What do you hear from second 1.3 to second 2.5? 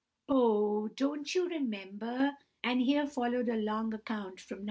you remember—"